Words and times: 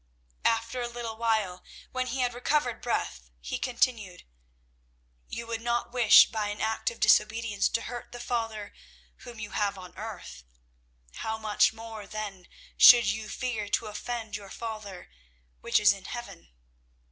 After 0.45 0.81
a 0.81 0.87
little 0.87 1.15
while, 1.15 1.63
when 1.91 2.07
he 2.07 2.21
had 2.21 2.33
recovered 2.33 2.81
breath, 2.81 3.29
he 3.39 3.59
continued: 3.59 4.23
"You 5.29 5.45
would 5.45 5.61
not 5.61 5.91
wish 5.91 6.31
by 6.31 6.47
an 6.47 6.59
act 6.59 6.89
of 6.89 6.99
disobedience 6.99 7.69
to 7.69 7.83
hurt 7.83 8.11
the 8.11 8.19
father 8.19 8.73
whom 9.17 9.37
you 9.37 9.51
have 9.51 9.77
on 9.77 9.95
earth; 9.95 10.43
how 11.17 11.37
much 11.37 11.71
more 11.71 12.07
then 12.07 12.47
should 12.77 13.11
you 13.11 13.29
fear 13.29 13.69
to 13.69 13.85
offend 13.85 14.35
your 14.35 14.49
Father 14.49 15.07
which 15.59 15.79
is 15.79 15.93
in 15.93 16.05
heaven? 16.05 16.49